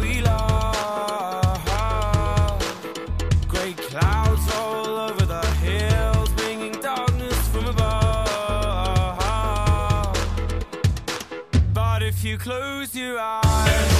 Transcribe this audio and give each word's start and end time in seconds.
we 0.00 0.20
lost. 0.22 1.68
Great 3.48 3.76
clouds 3.76 4.54
all 4.54 4.86
over 4.86 5.24
the 5.26 5.46
hills, 5.62 6.28
bringing 6.30 6.72
darkness 6.80 7.48
from 7.48 7.66
above. 7.66 9.18
But 11.74 12.02
if 12.02 12.24
you 12.24 12.38
close 12.38 12.94
your 12.94 13.18
eyes. 13.18 13.99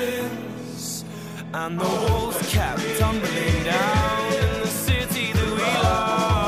and 0.00 1.80
the 1.80 1.84
walls 1.84 2.36
kept 2.52 2.80
tumbling 2.98 3.64
down 3.64 4.32
in 4.32 4.60
the 4.60 4.66
city 4.68 5.32
that 5.32 5.50
we 5.50 5.72
love. 5.82 6.38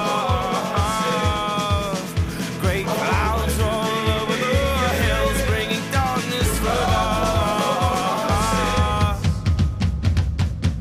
Great 2.60 2.86
clouds 2.86 3.54
roll 3.58 4.10
over 4.20 4.36
the 4.36 4.88
hills, 5.02 5.42
bringing 5.48 5.82
darkness 5.90 6.58
from 6.58 6.84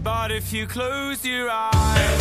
But 0.04 0.32
if 0.32 0.54
you 0.54 0.68
close 0.68 1.26
your 1.26 1.50
eyes. 1.50 2.19